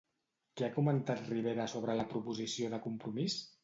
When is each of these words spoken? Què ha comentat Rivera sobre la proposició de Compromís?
Què 0.61 0.65
ha 0.67 0.73
comentat 0.77 1.23
Rivera 1.29 1.69
sobre 1.77 2.01
la 2.03 2.09
proposició 2.17 2.77
de 2.77 2.85
Compromís? 2.91 3.43